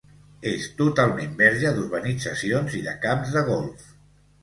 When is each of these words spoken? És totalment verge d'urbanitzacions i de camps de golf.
És 0.51 0.63
totalment 0.79 1.37
verge 1.43 1.75
d'urbanitzacions 1.77 2.81
i 2.83 2.85
de 2.91 2.99
camps 3.07 3.39
de 3.39 3.49
golf. 3.55 3.91